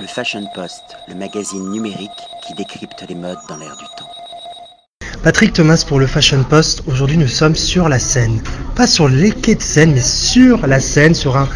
[0.00, 2.10] Le Fashion Post, le magazine numérique
[2.46, 4.08] qui décrypte les modes dans l'air du temps.
[5.24, 6.84] Patrick Thomas pour le Fashion Post.
[6.86, 8.40] Aujourd'hui, nous sommes sur la Seine.
[8.76, 11.48] Pas sur les quais de Seine, mais sur la Seine, sur un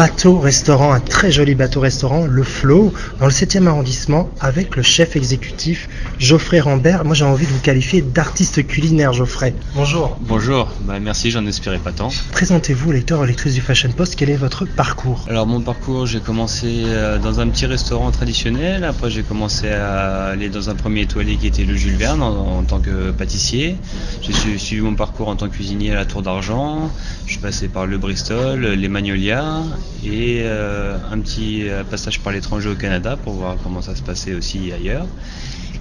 [0.00, 5.90] bateau-restaurant, un très joli bateau-restaurant, le Flow, dans le 7e arrondissement, avec le chef exécutif
[6.18, 7.04] Geoffrey Rambert.
[7.04, 9.52] Moi, j'ai envie de vous qualifier d'artiste culinaire, Geoffrey.
[9.74, 10.16] Bonjour.
[10.22, 12.08] Bonjour, bah, merci, j'en espérais pas tant.
[12.32, 15.26] Présentez-vous, lecteur ou lectrice du Fashion Post, quel est votre parcours?
[15.28, 18.84] Alors, mon parcours, j'ai commencé euh, dans un petit restaurant traditionnel.
[18.84, 22.56] Après, j'ai commencé à aller dans un premier étoilé qui était le Jules Verne en,
[22.60, 23.76] en tant que pâtissier.
[24.22, 26.90] J'ai su- suivi mon parcours en tant que cuisinier à la Tour d'Argent.
[27.26, 29.60] Je suis passé par le Bristol, les Magnolias
[30.04, 34.02] et euh, un petit euh, passage par l'étranger au Canada pour voir comment ça se
[34.02, 35.06] passait aussi ailleurs.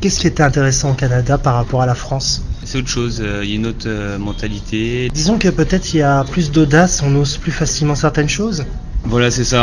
[0.01, 2.41] Qu'est-ce qui était intéressant au Canada par rapport à la France?
[2.63, 6.03] C'est autre chose, euh, il y a une autre mentalité, Disons que peut-être il y
[6.03, 8.65] a plus d'audace, on ose plus facilement certaines choses.
[9.03, 9.59] Voilà, c'est ça.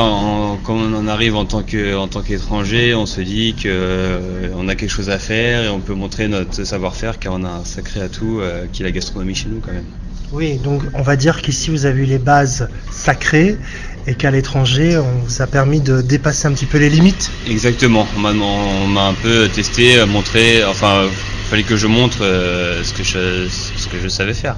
[0.64, 4.48] Quand on en arrive en tant que en tant qu'étranger, on se dit que euh,
[4.56, 7.48] on a quelque chose à faire et on peut montrer notre savoir-faire car on a
[7.48, 9.84] un sacré atout euh, qui est la gastronomie chez nous quand même.
[10.32, 13.58] Oui, donc on va dire qu'ici vous avez eu les bases sacrées
[14.06, 17.30] et qu'à l'étranger on vous a permis de dépasser un petit peu les limites.
[17.48, 18.06] Exactement.
[18.16, 20.64] On m'a on m'a un peu testé, montré.
[20.64, 24.56] Enfin, il fallait que je montre euh, ce que je ce que je savais faire.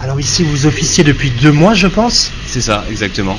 [0.00, 2.30] Alors ici vous officiez depuis deux mois je pense.
[2.46, 3.38] C'est ça, exactement.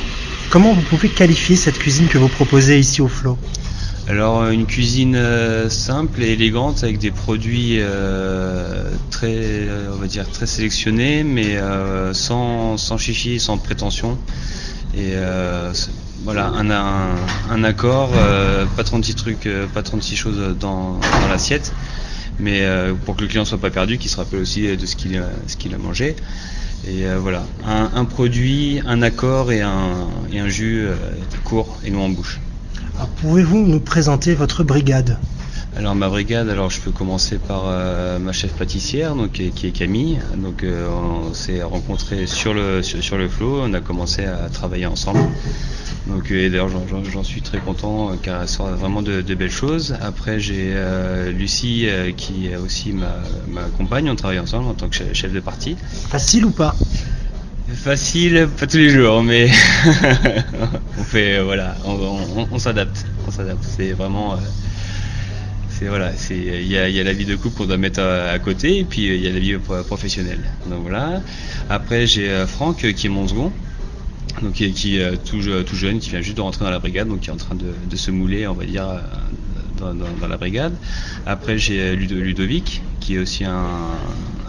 [0.50, 3.38] Comment vous pouvez qualifier cette cuisine que vous proposez ici au Flow
[4.08, 10.08] Alors euh, une cuisine euh, simple et élégante avec des produits euh, très, on va
[10.08, 14.18] dire très sélectionnés, mais euh, sans sans chichi, sans prétention.
[14.98, 15.74] Et euh,
[16.24, 21.74] voilà un, accord, euh, pas 36 trucs, euh, pas 36 choses dans, l'assiette,
[22.40, 22.66] mais
[23.06, 25.78] pour que le client soit pas perdu, qu'il se rappelle aussi de ce qu'il a,
[25.78, 26.16] mangé.
[26.88, 30.88] Et voilà, un, produit, un accord et un, et un jus
[31.44, 32.40] court et non en bouche.
[32.96, 35.18] Alors, Pouvez-vous nous présenter votre brigade?
[35.78, 39.50] Alors ma brigade, alors je peux commencer par euh, ma chef pâtissière, donc qui est,
[39.50, 40.20] qui est Camille.
[40.38, 44.48] Donc euh, on s'est rencontrés sur le sur, sur le flot, on a commencé à
[44.50, 45.20] travailler ensemble.
[46.08, 49.52] Donc euh, et d'ailleurs j'en- suis très content car elle sort vraiment de, de belles
[49.52, 49.96] choses.
[50.02, 53.14] Après j'ai euh, Lucie qui est aussi ma,
[53.50, 55.76] ma compagne, on travaille ensemble en tant que chef, de partie.
[56.10, 56.74] Facile ou pas?
[57.74, 59.50] Facile, pas tous les jours, mais
[61.00, 63.64] on fait voilà, on, on- on s'adapte, on s'adapte.
[63.76, 64.38] C'est vraiment,
[65.78, 68.80] c'est voilà, c'est il y a, la vie de couple qu'on doit mettre à, côté
[68.80, 70.40] et puis il y a la vie pro- professionnelle.
[70.70, 71.22] Donc voilà.
[71.70, 73.52] Après j'ai euh, Franck euh, qui est mon second,
[74.42, 76.80] donc qui est euh, tout, je- tout jeune, qui vient juste de rentrer dans la
[76.80, 78.88] brigade, donc qui est en train de, se mouler, on va dire,
[79.78, 79.94] dans,
[80.28, 80.74] la brigade.
[81.26, 83.66] Après j'ai Ludo- Ludovic qui est aussi un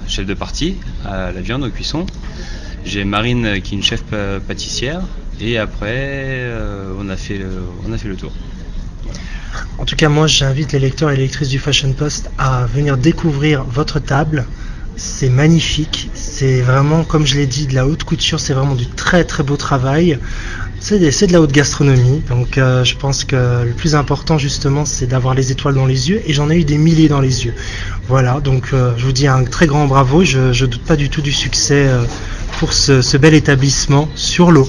[0.07, 2.07] chef de partie à la viande au cuisson.
[2.85, 4.05] J'ai Marine qui est une chef
[4.47, 5.03] pâtissière
[5.41, 6.49] et après
[7.01, 7.41] on a fait
[7.85, 8.33] on a fait le tour.
[9.79, 12.97] En tout cas, moi, j'invite les lecteurs et les lectrices du Fashion Post à venir
[12.97, 14.47] découvrir votre table.
[14.97, 16.11] C'est magnifique.
[16.15, 18.41] C'est vraiment, comme je l'ai dit, de la haute couture.
[18.41, 20.19] C'est vraiment du très très beau travail.
[20.81, 22.23] C'est de la haute gastronomie.
[22.29, 26.09] Donc, euh, je pense que le plus important, justement, c'est d'avoir les étoiles dans les
[26.09, 26.23] yeux.
[26.27, 27.55] Et j'en ai eu des milliers dans les yeux.
[28.09, 28.41] Voilà.
[28.41, 30.25] Donc, euh, je vous dis un très grand bravo.
[30.25, 32.05] Je, ne doute pas du tout du succès euh,
[32.59, 34.69] pour ce bel établissement sur l'eau.